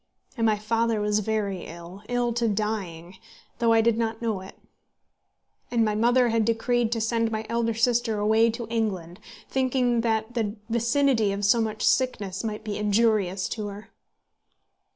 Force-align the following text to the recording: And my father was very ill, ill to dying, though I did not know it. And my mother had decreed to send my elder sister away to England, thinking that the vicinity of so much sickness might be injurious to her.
And 0.35 0.47
my 0.47 0.57
father 0.57 0.99
was 0.99 1.19
very 1.19 1.67
ill, 1.67 2.01
ill 2.09 2.33
to 2.33 2.47
dying, 2.47 3.17
though 3.59 3.71
I 3.71 3.81
did 3.81 3.99
not 3.99 4.19
know 4.19 4.41
it. 4.41 4.57
And 5.69 5.85
my 5.85 5.93
mother 5.93 6.29
had 6.29 6.43
decreed 6.43 6.91
to 6.93 6.99
send 6.99 7.31
my 7.31 7.45
elder 7.49 7.75
sister 7.75 8.17
away 8.17 8.49
to 8.49 8.65
England, 8.67 9.19
thinking 9.47 10.01
that 10.01 10.33
the 10.33 10.55
vicinity 10.71 11.31
of 11.31 11.45
so 11.45 11.61
much 11.61 11.83
sickness 11.85 12.43
might 12.43 12.63
be 12.63 12.77
injurious 12.79 13.47
to 13.49 13.67
her. 13.67 13.89